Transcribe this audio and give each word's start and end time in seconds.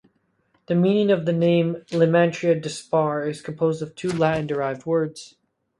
The 0.65 0.73
meaning 0.73 1.11
of 1.11 1.27
the 1.27 1.31
name 1.31 1.85
"Lymantria 1.91 2.59
dispar" 2.59 3.29
is 3.29 3.39
composed 3.43 3.83
of 3.83 3.93
two 3.93 4.09
Latin-derived 4.11 4.87
words. 4.87 5.35